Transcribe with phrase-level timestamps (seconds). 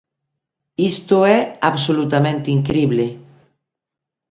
[0.91, 1.39] Isto é
[1.71, 3.07] absolutamente incrible.